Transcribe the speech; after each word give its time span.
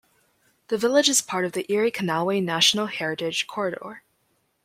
The 0.69 0.79
village 0.79 1.09
is 1.09 1.21
part 1.21 1.45
of 1.45 1.51
the 1.51 1.63
Erie 1.71 1.91
Canalway 1.91 2.41
National 2.43 2.87
Heritage 2.87 3.45
Corridor. 3.45 4.01